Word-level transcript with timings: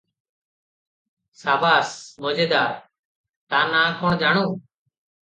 ସାବାସ! 1.41 1.91
ମଜେଦାର! 2.25 2.71
ତା’ 3.53 3.59
ନାମ 3.75 3.93
କ’ଣ 4.01 4.17
ଜାଣୁ? 4.23 4.47